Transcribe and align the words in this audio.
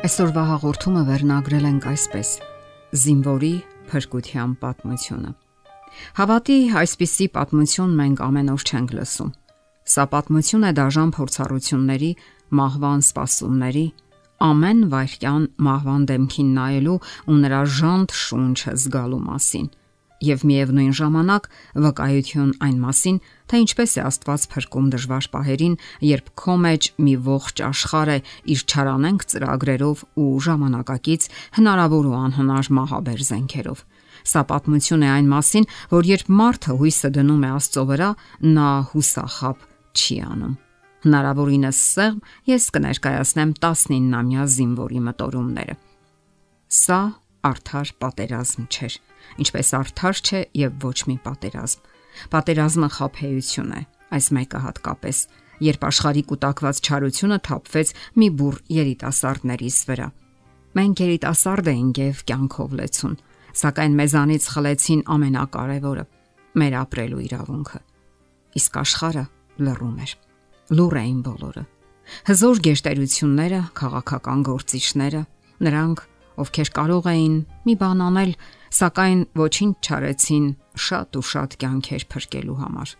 Այսօրվա 0.00 0.42
հաղորդումը 0.48 1.00
վերնագրել 1.04 1.64
ենք 1.68 1.86
այսպես. 1.90 2.28
Զինվորի 3.00 3.50
փրկության 3.90 4.52
պատմությունը։ 4.62 5.32
Հավատի 6.16 6.56
այսպիսի 6.80 7.26
պատմություն 7.34 7.92
մենք 7.98 8.22
ամեն 8.24 8.48
օր 8.54 8.64
չենք 8.64 8.94
լսում։ 8.96 9.34
Սա 9.92 10.06
պատմություն 10.14 10.64
է 10.64 10.70
դաժան 10.80 11.12
փորձառությունների, 11.18 12.10
մահվան 12.60 13.04
սպասումների, 13.04 13.84
ամեն 14.48 14.80
վայրկյան 14.94 15.44
մահվան 15.68 16.08
դեմքին 16.14 16.56
նայելու 16.56 16.96
ու 17.28 17.38
նրա 17.44 17.60
ժանտ 17.76 18.16
շունչը 18.24 18.74
զգալու 18.80 19.22
մասին 19.28 19.68
եւ 20.20 20.42
միևնույն 20.50 20.94
ժամանակ 20.98 21.46
վկայություն 21.84 22.50
այն 22.66 22.78
մասին, 22.84 23.18
թե 23.50 23.60
ինչպես 23.64 23.94
է 23.96 24.02
Աստված 24.10 24.46
փրկում 24.52 24.90
դժվար 24.94 25.28
պահերին, 25.34 25.76
երբ 26.06 26.26
քո 26.40 26.54
մեջ 26.64 26.88
մի 27.00 27.14
ողջ 27.26 27.62
աշխարհ 27.70 28.10
է 28.14 28.18
իր 28.54 28.64
չարանենք 28.70 29.26
ծրագրերով 29.32 30.04
ու 30.20 30.30
ժամանակակից 30.46 31.28
հնարավոր 31.56 32.10
ու 32.10 32.18
անհնար 32.20 32.70
մահաբեր 32.80 33.20
զենքերով։ 33.30 33.84
Սա 34.20 34.42
պատմություն 34.50 35.04
է 35.06 35.10
այն 35.16 35.30
մասին, 35.30 35.68
որ 35.90 36.10
երբ 36.10 36.32
մարդը 36.40 36.76
հույսը 36.80 37.10
դնում 37.16 37.46
է 37.48 37.52
Աստծո 37.56 37.84
վրա, 37.90 38.10
նա 38.44 38.70
հուսախապ 38.90 39.64
չի 39.96 40.16
անում։ 40.28 40.58
Հնարավորինս 41.00 41.78
սեղմ 41.96 42.18
ես 42.50 42.64
կներկայացնեմ 42.76 43.52
19-ամյա 43.56 44.42
զինվորի 44.54 45.00
մտորումները։ 45.06 45.76
Սա 46.70 47.00
արդար 47.46 47.94
պատերազմ 48.00 48.66
չէր 48.70 48.98
ինչպես 49.40 49.70
արդար 49.78 50.20
չէ 50.20 50.40
եւ 50.60 50.84
ոչ 50.84 50.96
մի 51.08 51.16
պատերազմ։ 51.24 51.88
Պատերազմը 52.32 52.88
խափեություն 52.96 53.72
է, 53.76 53.82
այս 54.16 54.26
մեկը 54.36 54.60
հատկապես, 54.64 55.18
երբ 55.66 55.84
աշխարհի 55.90 56.22
կൂട്ടակված 56.30 56.80
չարությունը 56.80 57.38
թափվեց 57.46 57.92
մի 58.20 58.28
բուր 58.40 58.56
երիտասարդներից 58.76 59.78
վրա։ 59.90 60.08
Մենք 60.80 61.02
երիտասարդ 61.04 61.70
էինք 61.70 62.00
եւ 62.00 62.22
կյանքով 62.30 62.74
լեցուն, 62.80 63.14
սակայն 63.60 63.94
մեզանից 64.00 64.44
խլեցին 64.54 65.02
ամենակարևորը՝ 65.14 66.04
մեր 66.60 66.76
ապրելու 66.80 67.24
իրավունքը։ 67.30 67.80
Իսկ 68.60 68.78
աշխարհը 68.80 69.24
լռում 69.66 69.98
էր։ 70.04 70.12
Լուր 70.70 70.96
էին 71.00 71.20
բոլորը։ 71.26 71.64
Հզոր 72.30 72.60
գեշտերությունները, 72.66 73.60
քաղաքական 73.80 74.40
գործիչները, 74.50 75.20
նրանք, 75.66 76.00
ովքեր 76.40 76.70
կարող 76.80 77.06
էին 77.10 77.36
մի 77.66 77.74
բան 77.80 78.02
անել, 78.06 78.32
սակայն 78.80 79.20
ոչինչ 79.40 79.74
չարեցին 79.84 80.46
շատ 80.86 81.18
ու 81.20 81.24
շատ 81.30 81.56
կյանքեր 81.60 82.04
փրկելու 82.10 82.58
համար։ 82.60 82.94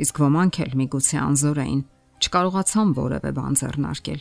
Իսկ 0.00 0.20
ոմանք 0.24 0.58
էլ 0.64 0.74
միգուցե 0.80 1.16
անզոր 1.20 1.60
էին, 1.60 1.80
չկարողացան 2.20 2.92
որևէ 3.00 3.30
բան 3.36 3.58
ձեռնարկել։ 3.60 4.20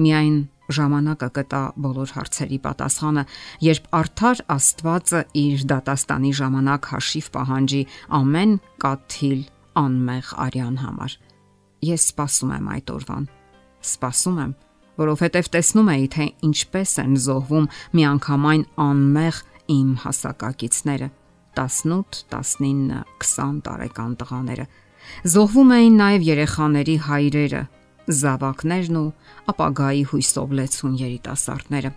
Միայն 0.00 0.36
ժամանակը 0.70 1.28
կտա 1.36 1.62
բոլոր 1.82 2.12
հարցերի 2.14 2.58
պատասխանը, 2.66 3.24
երբ 3.66 3.88
արդար 4.00 4.42
Աստվածը 4.54 5.22
իր 5.40 5.64
դատաստանի 5.72 6.32
ժամանակ 6.40 6.88
հաշիվ 6.94 7.30
պահանջի 7.36 7.82
ամեն 8.20 8.54
կաթիլ 8.84 9.42
անմեղ 9.82 10.32
արյան 10.46 10.76
համար։ 10.84 11.16
Ես 11.90 12.06
սպասում 12.10 12.54
եմ 12.60 12.70
այդ 12.76 12.92
օրվան։ 12.94 13.28
Սպասում 13.90 14.40
եմ, 14.44 14.52
որովհետև 15.00 15.50
տեսնում 15.54 15.90
էի, 15.94 16.06
թե 16.14 16.26
ինչպես 16.50 16.92
են 17.04 17.16
զոհվում 17.24 17.70
միանգամայն 18.00 18.64
անմեղ 18.90 19.40
իմ 19.74 19.90
հասակակիցները. 20.04 21.08
18, 21.60 22.24
19, 22.30 23.02
20 23.18 23.60
տարեկան 23.66 24.12
տղաները։ 24.20 24.66
Զոհվում 25.34 25.72
էին 25.76 25.96
նաև 26.00 26.26
երեխաների 26.28 26.96
հայրերը, 27.06 27.62
զավակներն 28.20 28.98
ու 29.00 29.08
ապագայի 29.50 30.04
հույսով 30.12 30.54
լեցուն 30.60 30.94
երիտասարդները։ 31.00 31.90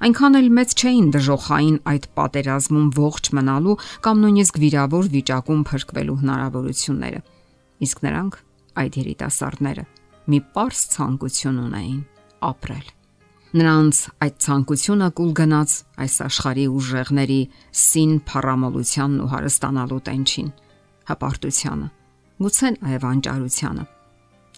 Այնքան 0.00 0.38
էլ 0.40 0.48
մեծ 0.56 0.74
չէին 0.80 1.08
դժոխային 1.14 1.78
այդ 1.90 2.04
պատերազմում 2.18 2.88
ողջ 2.96 3.30
մնալու 3.36 3.76
կամ 4.04 4.22
նույնիսկ 4.24 4.60
վիրավոր 4.64 5.10
վիճակում 5.14 5.64
փրկվելու 5.70 6.18
հնարավորությունները։ 6.20 7.20
Իսկ 7.86 8.02
նրանք, 8.06 8.38
այդ 8.80 8.98
երիտասարդները, 9.00 9.84
մի 10.30 10.40
པարս 10.50 10.80
ցանկություն 10.94 11.60
ունեին՝ 11.66 12.00
ապրել։ 12.46 12.88
Նրանց 13.50 14.00
այդ 14.24 14.34
ցանկությունը 14.44 15.06
կուլ 15.18 15.30
գնաց 15.40 15.72
այս 16.04 16.16
աշխարհի 16.26 16.66
ուժեղների 16.70 17.38
սին 17.80 18.12
փառամոլությանն 18.30 19.22
ու 19.24 19.30
հարստանալու 19.32 19.98
տենչին, 20.06 20.52
հպարտությանը, 21.10 21.88
գուցե 22.44 22.70
այև 22.90 23.08
անճարությանը։ 23.10 23.84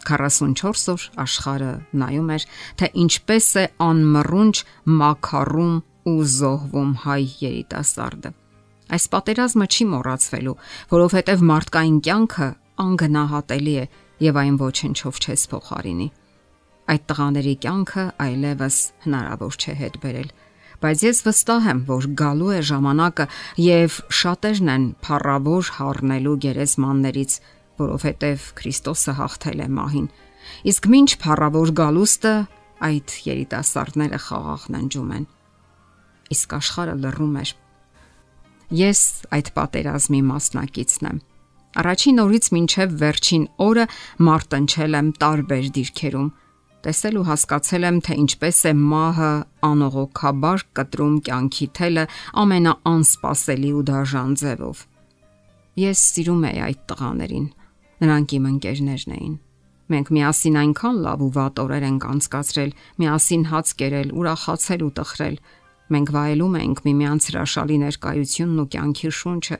44 0.02 0.92
օր 0.92 1.08
աշխարը 1.24 1.72
նայում 2.02 2.30
էր, 2.36 2.46
թե 2.82 2.92
ինչպես 3.06 3.48
է 3.62 3.64
անմռունչ 3.86 4.54
մակարում 5.00 5.74
ու 6.12 6.22
զոհվում 6.36 6.94
հայ 7.06 7.20
երիտասարդը։ 7.48 8.32
Այս 8.92 9.04
պատերազմը 9.12 9.66
չի 9.72 9.84
մոռացվելու, 9.92 10.58
որովհետև 10.92 11.44
մարդկային 11.52 12.00
կյանքը 12.08 12.48
անգնահատելի 12.82 13.76
է 13.78 13.86
եւ 14.26 14.42
այն 14.42 14.58
ոչնչով 14.66 15.22
չես 15.22 15.46
փոխարինի 15.54 16.08
այդ 16.92 17.02
տղաների 17.12 17.54
կյանքը 17.62 18.04
այլևս 18.26 18.78
հնարավոր 19.06 19.58
չէ 19.62 19.74
հետ 19.82 19.98
բերել 20.02 20.32
բայց 20.82 21.02
ես 21.06 21.18
վստահ 21.22 21.66
եմ, 21.70 21.80
որ 21.86 22.06
գալու 22.18 22.50
է 22.56 22.60
ժամանակը 22.66 23.26
եւ 23.62 23.98
շատերն 24.18 24.70
են 24.72 24.86
փառավոր 25.06 25.68
հառնելու 25.78 26.34
գերեզմաններից, 26.42 27.36
որովհետեւ 27.82 28.46
Քրիստոսը 28.58 29.14
հաղթել 29.20 29.62
է 29.62 29.68
մահին։ 29.78 30.08
Իսկ 30.72 30.88
ինչ 30.98 31.10
փառավոր 31.22 31.72
գալուստը 31.78 32.34
այդ 32.82 33.14
երիտասարդները 33.30 34.20
խաղաղ 34.26 34.64
ննջում 34.74 35.12
են։ 35.22 35.26
Իսկ 36.34 36.54
աշխարհը 36.58 36.96
լռում 37.02 37.36
էր։ 37.42 37.54
Ես 38.82 39.00
այդ 39.38 39.48
պատերազմի 39.54 40.20
մասնակիցն 40.32 41.08
եմ։ 41.12 41.18
Առաջին 41.82 42.22
օրից 42.22 42.46
մինչև 42.52 42.96
վերջին 43.02 43.44
օրը 43.64 43.84
մարտնչել 44.28 44.96
եմ 44.98 45.12
տարբեր 45.22 45.68
դիրքերում 45.76 46.30
տեսել 46.82 47.18
ու 47.20 47.26
հասկացել 47.28 47.86
եմ, 47.88 47.98
թե 48.02 48.14
ինչպես 48.22 48.58
է 48.66 48.72
մահը 48.78 49.30
անողոքաբար 49.68 50.64
կտրում 50.78 51.14
կյանքի 51.28 51.66
թելը 51.78 52.04
ամենաանսպասելի 52.42 53.70
ու 53.78 53.84
դաժան 53.92 54.32
ձևով։ 54.42 54.82
Ես 55.82 56.02
սիրում 56.12 56.42
եի 56.48 56.62
այդ 56.66 56.80
տղաներին։ 56.92 57.46
Նրանք 58.02 58.34
իմ 58.36 58.48
ընկերներն 58.52 59.14
էին։ 59.16 59.34
Մենք 59.92 60.08
միասին 60.16 60.56
այնքան 60.62 60.98
լավ 61.06 61.22
ու 61.22 61.30
վատ 61.36 61.60
օրեր 61.62 61.84
ենք 61.86 62.04
անցկացրել, 62.12 62.70
միասին 63.02 63.42
հաց 63.52 63.72
կերել, 63.82 64.08
ուրախացել 64.22 64.82
ու 64.82 64.92
տխրել։ 64.98 65.36
Մենք 65.92 66.12
վայելում 66.16 66.54
ենք 66.62 66.78
միմյանց 66.86 67.22
հրաշալի 67.32 67.76
ներկայությունն 67.82 68.62
ու 68.62 68.68
կյանքի 68.72 69.10
շունչը։ 69.22 69.56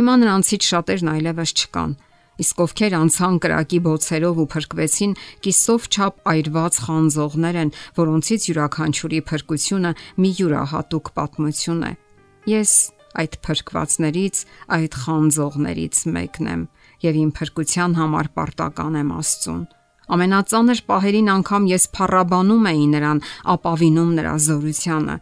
Հիմա 0.00 0.14
նրանցից 0.20 0.68
շատերն 0.70 1.12
այլևս 1.14 1.54
չկան 1.60 1.92
իսկ 2.40 2.62
ովքեր 2.64 2.96
անցան 3.00 3.34
կրակի 3.44 3.80
բոցերով 3.86 4.40
ու 4.40 4.48
փրկվեցին, 4.54 5.12
կիսով 5.44 5.88
չափ 5.90 6.22
այրված 6.32 6.78
խանձողներ 6.84 7.58
են, 7.60 7.74
որոնցից 8.00 8.46
յուրաքանչյուրի 8.50 9.20
փրկությունը 9.30 9.92
մի 10.20 10.30
յուրահատուկ 10.40 11.12
պատմություն 11.20 11.84
է։ 11.90 11.92
Ես 12.50 12.72
այդ 13.20 13.36
փրկվածներից, 13.44 14.36
այդ 14.76 14.96
խանձողներից 15.02 15.96
մեկն 16.14 16.50
եմ 16.50 16.62
եւ 17.00 17.18
իմ 17.20 17.30
փրկության 17.36 17.96
համար 17.98 18.28
պարտական 18.36 18.98
եմ 19.00 19.10
Աստծուն։ 19.20 19.62
Ամենածանր 20.10 20.80
պահերին 20.90 21.28
անգամ 21.30 21.66
ես 21.70 21.84
փառաբանում 21.96 22.64
էի 22.70 22.86
նրան, 22.94 23.20
ապավինում 23.54 24.10
նրա 24.18 24.32
զորությանը։ 24.46 25.16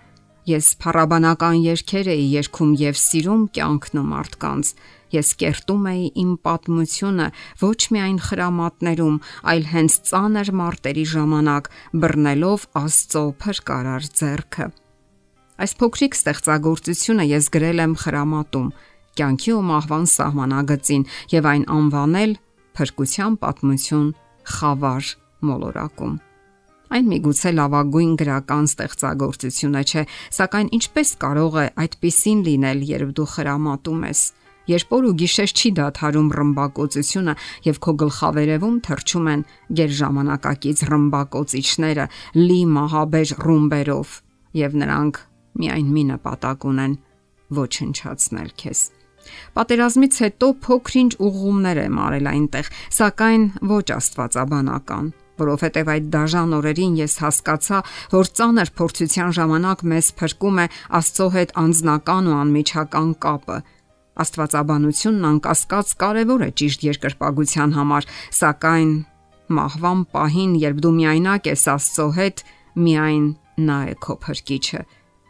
Ես 0.49 0.69
փառաբանական 0.81 1.57
երգեր 1.61 2.09
էի 2.15 2.27
երգում 2.39 2.71
եւ 2.83 3.01
սիրում 3.03 3.43
կյանքն 3.59 4.01
ու 4.01 4.07
մարդկանց։ 4.13 4.71
Ես 5.15 5.29
կերտում 5.41 5.87
էի 5.89 6.05
իմ 6.21 6.33
պատմությունը 6.45 7.27
ոչ 7.63 7.79
միայն 7.95 8.19
խրամատներում, 8.27 9.17
այլ 9.53 9.65
հենց 9.73 9.97
ծանր 10.09 10.51
մարտերի 10.61 11.05
ժամանակ 11.15 11.71
բռնելով 12.03 12.67
Աստծո 12.83 13.25
փրկարար 13.41 14.09
ձեռքը։ 14.21 14.67
Այս 15.59 15.73
փոքրիկ 15.81 16.19
ստեղծագործությունը 16.19 17.25
ես 17.29 17.49
գրել 17.57 17.83
եմ 17.89 17.95
խրամատում, 18.05 18.69
կյանքի 19.19 19.53
ու 19.57 19.65
մահվան 19.73 20.07
սահմանագծին 20.13 21.09
եւ 21.35 21.49
այն 21.51 21.65
անվանել 21.79 22.35
փրկության 22.79 23.39
պատմություն 23.43 24.09
խավար 24.55 25.09
մոլորակում։ 25.49 26.15
Այն 26.89 27.09
միգուցե 27.13 27.51
լավագույն 27.59 28.13
գրական 28.21 28.69
ստեղծագործությունը 28.69 29.83
չէ, 29.89 30.05
սակայն 30.39 30.71
ինչպես 30.79 31.11
կարող 31.25 31.59
է 31.59 31.67
այդպիսին 31.85 32.39
լինել, 32.49 32.79
երբ 32.89 33.11
դու 33.19 33.27
խրամատում 33.35 34.07
ես 34.09 34.23
երբ 34.73 34.95
օր 34.99 35.09
ու 35.09 35.15
գիշեր 35.23 35.55
չի 35.59 35.73
դադարում 35.79 36.29
ռմբակոծությունը 36.39 37.35
եւ 37.69 37.81
քո 37.87 37.95
գլխավերևում 38.03 38.77
թրջում 38.89 39.31
են 39.33 39.47
ģեր 39.81 39.97
ժամանակակից 40.03 40.85
ռմբակոծիչները 40.93 42.07
լի 42.39 42.61
մահաբեր 42.79 43.35
ռումբերով 43.49 44.15
եւ 44.63 44.79
նրանք 44.85 45.25
միայն 45.59 45.91
մի 45.97 46.05
նպատակ 46.13 46.69
ունեն 46.73 46.95
ոչնչացնել 47.59 48.55
քեզ 48.63 48.87
Պատերազմից 49.57 50.19
հետո 50.25 50.49
փոքրինչ 50.65 51.13
ուղումներ 51.29 51.81
եմ 51.85 51.97
արել 52.05 52.29
այնտեղ, 52.33 52.69
սակայն 52.99 53.49
ոչ 53.73 53.87
աստվածաբանական։ 53.99 55.09
որովհետև 55.39 55.91
այդ 55.93 56.07
դաժան 56.15 56.55
օրերին 56.59 56.95
ես 56.99 57.13
հասկացա, 57.23 57.79
որ 58.15 58.31
ծանր 58.39 58.71
փորձության 58.79 59.35
ժամանակ 59.39 59.85
մեզ 59.93 60.07
փրկում 60.19 60.59
է 60.63 60.67
Աստծո 60.99 61.29
հետ 61.37 61.53
անznական 61.63 62.31
ու 62.33 62.39
անմիջական 62.39 63.13
կապը։ 63.23 63.59
Աստվածաբանությունն 64.23 65.27
անկասկած 65.29 65.95
կարևոր 66.03 66.45
է 66.47 66.51
ճիշտ 66.59 66.85
երկրպագության 66.89 67.75
համար, 67.79 68.09
սակայն 68.39 68.93
մահվան 69.59 70.01
պահին, 70.15 70.55
երբ 70.63 70.81
դու 70.85 70.95
միայնակ 70.99 71.51
ես 71.53 71.65
Աստծո 71.75 72.09
հետ, 72.19 72.43
միայն 72.79 73.27
նա 73.69 73.79
է 73.93 73.95
քո 74.05 74.17
փրկիչը։ 74.25 74.83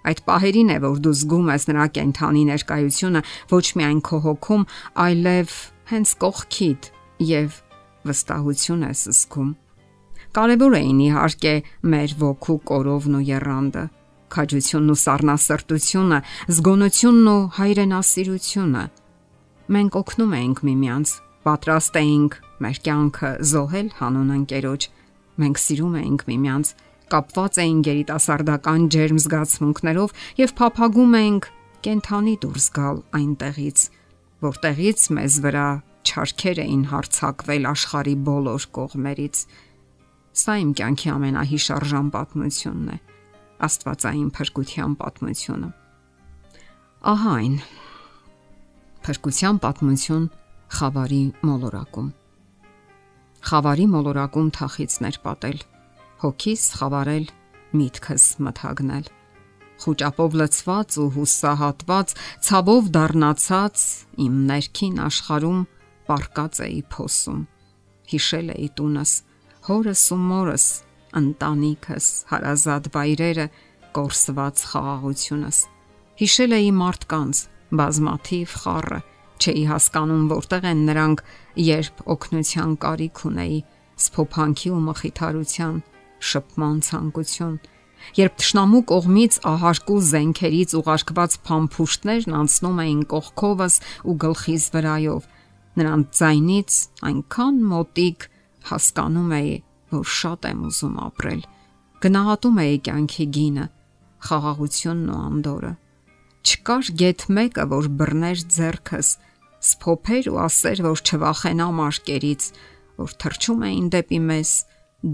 Այդ 0.08 0.20
պահերին 0.24 0.72
է, 0.72 0.78
որ 0.84 1.00
դու 1.04 1.14
զգում 1.20 1.48
ես 1.52 1.64
նրա 1.68 1.86
կենթանի 1.98 2.42
ներկայությունը 2.48 3.22
ոչ 3.52 3.64
միայն 3.78 4.00
քո 4.08 4.18
հոգում, 4.24 4.66
այլև 5.04 5.56
հենց 5.92 6.12
կողքիդ 6.22 6.90
եւ 7.28 7.58
վստահություն 8.08 8.84
ես 8.88 9.02
զգում։ 9.12 9.50
Կարևոր 10.38 10.76
էին 10.78 11.00
իհարկե 11.08 11.54
մեր 11.92 12.14
ոգու 12.22 12.58
կորովն 12.68 13.18
ու 13.18 13.24
երանդը, 13.28 13.84
քաջությունն 14.34 14.92
ու 14.92 14.98
սառնասրտությունը, 15.02 16.18
զգոնությունն 16.56 17.28
ու 17.32 17.42
հայրենասիրությունը։ 17.58 18.82
Մենք 19.76 19.98
օգնում 20.00 20.34
էինք 20.38 20.62
միմյանց, 20.68 21.12
պատրաստ 21.48 21.98
էինք 22.02 22.38
մեր 22.64 22.80
կյանքը 22.88 23.30
զոհել 23.52 23.88
հանուն 23.98 24.32
ընկերոջ։ 24.38 24.88
Մենք 25.38 25.60
սիրում 25.64 25.94
էինք 25.98 26.24
միմյանց, 26.28 26.72
կապված 27.12 27.60
էինք 27.64 27.88
երիտասարդական 27.88 28.82
ջերմ 28.94 29.20
զգացմունքներով 29.28 30.16
եւ 30.42 30.54
փափագում 30.58 31.14
էինք 31.18 31.48
կենթանի 31.88 32.34
դուրս 32.42 32.66
գալ 32.78 32.98
այնտեղից, 33.18 33.78
որտեղից 34.48 35.06
մեզ 35.18 35.38
վրա 35.46 35.68
չարքեր 36.08 36.58
էին 36.64 36.84
հարցակվել 36.92 37.68
աշխարի 37.68 38.14
բոլոր 38.28 38.68
կողմերից 38.78 39.46
Սա 40.38 40.54
իմ 40.62 40.68
կյանքի 40.78 41.08
ամենահիշարժան 41.10 42.10
պատմությունն 42.14 42.90
է։ 42.94 42.96
Աստվածային 43.66 44.30
փրկության 44.38 44.94
պատմությունը։ 45.02 45.68
Ահա 47.12 47.34
այն։ 47.38 47.58
Փրկության 49.08 49.60
պատմություն 49.64 50.24
խավարի 50.78 51.20
մոլորակում։ 51.48 52.08
Խավարի 53.48 53.86
մոլորակում 53.98 54.48
թախիցներ 54.58 55.20
պատել, 55.28 55.62
հոգիս 56.24 56.64
խավարել, 56.78 57.30
միտքս 57.78 58.24
մթագնել 58.48 59.14
խոճապով 59.78 60.36
լցված 60.38 60.96
ու 60.98 61.08
հուսահատված, 61.14 62.14
ցավով 62.46 62.88
դառնացած 62.96 63.84
իմ 64.24 64.34
ներքին 64.48 64.96
աշխարհում 65.06 65.60
պարկած 66.08 66.60
էի 66.66 66.80
փոսում։ 66.94 67.40
Հիշել 68.12 68.48
էի 68.56 68.68
տունս, 68.78 69.12
հորս 69.68 70.04
ու 70.16 70.20
մորս, 70.28 70.66
ընտանիքս, 71.18 72.06
հարազատ 72.32 72.88
վայրերը, 72.94 73.46
կորսված 73.96 74.64
խաղաղությունս։ 74.72 75.58
Հիշել 76.18 76.54
էի 76.58 76.70
մարդկանց, 76.78 77.40
բազմաթիվ 77.78 78.54
խառը, 78.62 79.00
չէի 79.38 79.64
հասկանում 79.70 80.24
որտեղ 80.32 80.68
են 80.68 80.80
նրանք, 80.88 81.20
երբ 81.68 82.00
օգնության 82.14 82.70
կարիք 82.84 83.22
ունեի, 83.28 83.58
սփոփանքի 84.08 84.72
ու 84.74 84.80
մխիթարության, 84.88 85.76
շփման 86.28 86.78
ցանկություն, 86.88 87.56
երբ 88.18 88.34
ճշնամու 88.42 88.82
կողմից 88.92 89.38
ահարկու 89.52 89.98
զենքերից 90.08 90.74
ուղարկված 90.78 91.36
փամփուշտներն 91.48 92.36
անցնում 92.38 92.82
էին 92.84 93.02
կողքովս 93.12 93.78
ու 94.08 94.16
գլխիս 94.24 94.66
վրայով, 94.74 95.28
նրանց 95.78 96.18
ձայնից 96.18 96.78
այնքան 97.08 97.58
մոտիկ 97.72 98.28
հասկանում 98.68 99.34
էի, 99.38 99.54
որ 99.92 100.06
շատ 100.18 100.48
եմ 100.48 100.60
ուզում 100.68 100.96
ապրել։ 101.08 101.42
Գնահատում 101.98 102.58
էի 102.62 102.78
կյանքի 102.88 103.26
գինը, 103.34 103.66
խաղաղությունն 104.28 105.08
ու 105.14 105.20
անդորը։ 105.28 105.72
Չկար 106.48 106.90
գետ 107.00 107.24
մեկը, 107.38 107.64
որ 107.72 107.88
բռներ 107.98 108.42
зерքս, 108.58 109.08
սփոփեր 109.68 110.28
ու 110.32 110.38
ասեր, 110.44 110.82
որ 110.86 111.02
չվախենամ 111.08 111.80
արկերից, 111.88 112.44
որ 113.02 113.16
թռչում 113.22 113.64
էին 113.68 113.88
դեպի 113.94 114.20
մեզ 114.28 114.52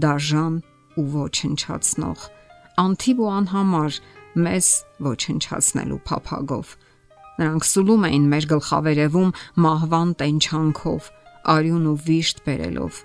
դաժան 0.05 0.55
ու 0.95 1.07
ոչնչացնող, 1.15 2.27
անթիվ 2.85 3.23
ու 3.25 3.31
անհամար 3.39 3.99
մեզ 4.45 4.69
ոչնչացնելու 5.09 5.99
փափագով։ 6.05 6.77
Նրանք 7.35 7.67
սուլում 7.71 8.07
էին 8.09 8.29
մեր 8.31 8.47
գլխավերևում 8.53 9.35
մահվան 9.65 10.15
տենչանքով, 10.21 11.11
արյուն 11.55 11.89
ու 11.91 11.99
վիշտ 12.05 12.41
բերելով 12.45 13.03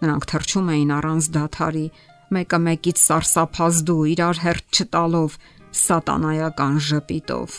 Նրանք 0.00 0.26
թրջում 0.30 0.68
էին 0.74 0.92
առանց 0.96 1.26
դաթարի, 1.34 1.86
մեկը 2.30 2.58
մեկից 2.66 3.00
սարսափազդու 3.04 3.98
իրար 4.14 4.40
հերթ 4.44 4.80
չտալով, 4.80 5.36
սատանայական 5.80 6.78
ժպիտով։ 6.88 7.58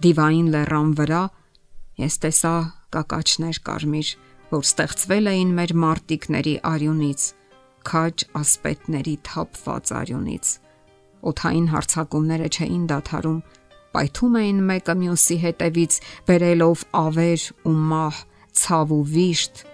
Դիվային 0.00 0.48
լեռան 0.54 0.90
վրա 1.00 1.22
ես 2.00 2.16
տեսա 2.24 2.54
կակաչներ 2.94 3.60
կարմիր, 3.66 4.08
որ 4.50 4.64
ստեղծվել 4.66 5.30
էին 5.30 5.50
մեր 5.58 5.74
մարտիկների 5.84 6.54
արյունից, 6.70 7.26
քաջ 7.90 8.24
ասպետների 8.40 9.14
թափված 9.28 9.92
արյունից։ 10.00 10.52
Օթային 11.30 11.68
հարցակումները 11.74 12.48
չէին 12.56 12.84
դադարում, 12.90 13.40
պայթում 13.94 14.36
էին 14.40 14.60
մեկը 14.70 14.94
մյուսի 15.00 15.36
հետևից, 15.44 15.98
բերելով 16.30 16.84
ավեր 17.00 17.44
ու 17.68 17.76
մահ, 17.90 18.20
ցավ 18.60 18.94
ու 18.96 19.04
վիշտ, 19.10 19.64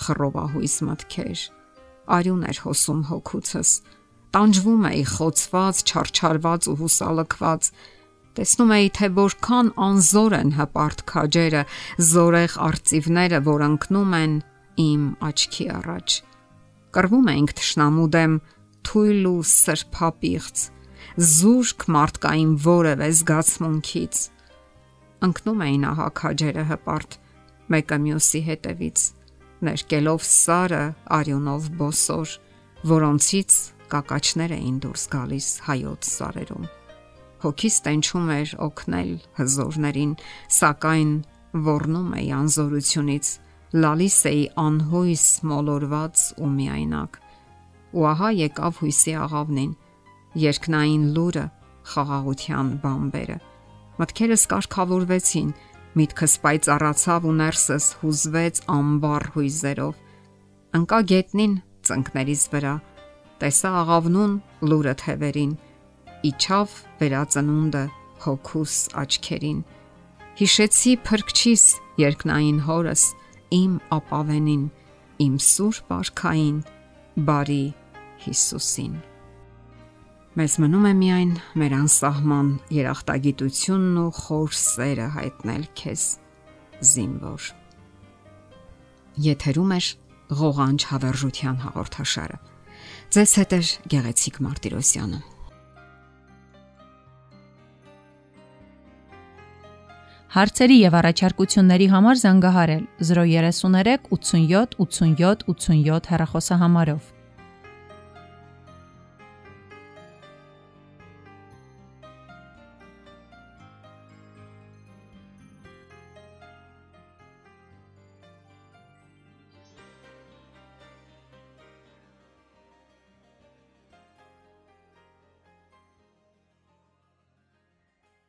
խռովահույս 0.00 0.76
մտքեր։ 0.88 1.40
Արյուն 2.10 2.44
էր 2.50 2.60
հոսում 2.64 3.00
հոգուցս։ 3.10 3.70
Տանջվում 4.30 4.84
էի 4.90 5.02
խոցված, 5.10 5.80
չարչարված 5.90 6.68
ու 6.70 6.76
հուսալքված։ 6.80 7.68
Տեսնում 8.38 8.72
էի, 8.76 8.88
թե 8.96 9.06
որքան 9.16 9.70
անզոր 9.86 10.36
են 10.38 10.52
հպարտ 10.54 11.00
քաջերը, 11.10 11.62
զորեղ 12.10 12.56
արծիվները, 12.66 13.40
որ 13.50 13.64
ընկնում 13.66 14.14
են 14.20 14.36
իմ 14.86 15.02
աչքի 15.30 15.66
առաջ։ 15.80 16.18
Կռվում 16.94 17.30
էինք 17.34 17.54
ճշնամու 17.60 18.08
դեմ 18.14 18.36
թույլ 18.86 19.26
ու 19.30 19.42
սրփապիղծ, 19.50 20.62
զուրկ 21.34 21.86
մարդկային 21.96 22.52
որևէ 22.70 23.08
զգացմունքից։ 23.20 24.22
Ընկնում 25.26 25.64
էին 25.66 25.88
ահա 25.90 26.10
քաջերը 26.22 26.64
հպարտ 26.70 27.18
մեկը 27.74 27.98
մյուսի 28.06 28.40
հետևից 28.46 29.08
ներկելով 29.66 30.24
սարը 30.26 30.82
արյունով 31.16 31.68
բոսոր, 31.80 32.34
որոնցից 32.90 33.56
կակաչներ 33.92 34.54
էին 34.56 34.78
դուրս 34.84 35.04
գալիս 35.14 35.48
հայոց 35.66 36.10
սարերում։ 36.14 36.68
Հոգիս 37.40 37.76
տենչում 37.86 38.26
էր 38.36 38.50
օգնել 38.66 39.12
հզորներին, 39.40 40.12
սակայն 40.60 41.12
ոռնում 41.66 42.10
էի 42.20 42.28
անզորությունից, 42.40 43.30
լալիս 43.84 44.18
էի 44.30 44.42
անհույս 44.64 45.24
մոլորված 45.50 46.24
ու 46.40 46.50
միայնակ։ 46.56 47.18
Ու 47.90 48.04
ահա 48.10 48.30
եկավ 48.40 48.80
հույսի 48.80 49.14
աղավնին, 49.24 49.72
երկնային 50.44 51.06
լուրը, 51.16 51.46
խաղաղության 51.90 52.68
բամբերը։ 52.84 53.38
Մտքերս 54.00 54.44
կարգավորվեցին, 54.50 55.48
Միտքս 55.98 56.36
պայծառացավ 56.44 57.24
ու 57.26 57.32
ներսս 57.40 57.86
հուզվեց 58.00 58.60
անբար 58.70 59.24
հույզերով։ 59.34 59.96
Անկա 60.78 61.00
գետնին 61.10 61.56
ծնկներից 61.88 62.44
վրա, 62.52 62.74
տեսա 63.42 63.72
աղավնուն 63.80 64.36
լուրը 64.70 64.94
թևերին, 65.02 65.52
իջավ 66.30 66.78
վերածնունդը 67.02 67.84
հոգուս 68.22 68.78
աչքերին։ 69.02 69.60
Հիշեցի 70.40 70.96
փրկչիս 71.10 71.64
երկնային 72.06 72.64
հորս, 72.70 73.06
իմ 73.60 73.76
ապավենին, 73.98 74.64
իմ 75.26 75.38
սուրբ 75.50 75.94
արքային, 75.98 76.58
բարի 77.26 77.62
Հիսուսին։ 78.24 79.09
Մեզ 80.40 80.54
մնում 80.56 80.84
է 80.88 80.90
միայն 80.96 81.32
մեր 81.60 81.72
անսահման 81.76 82.46
երախտագիտությունն 82.72 83.96
ու 84.00 84.12
խոր 84.16 84.54
սերը 84.56 85.08
հայտնել 85.16 85.66
քեզ 85.76 86.04
զինվոր։ 86.90 87.48
Եթերում 89.26 89.74
է 89.76 89.80
ղողանջ 90.40 90.86
հավերժության 90.94 91.60
հաղորդաշարը։ 91.66 92.40
Ձեզ 93.18 93.36
հետ 93.42 93.52
է 93.58 93.60
Գեղեցիկ 93.92 94.40
Մարտիրոսյանը։ 94.48 95.20
Հարցերի 100.40 100.82
եւ 100.88 101.00
առաջարկությունների 101.04 101.92
համար 102.00 102.20
զանգահարել 102.24 102.84
033 103.12 104.12
87 104.16 104.84
87 104.88 105.48
87 105.52 106.14
հեռախոսահամարով։ 106.14 107.16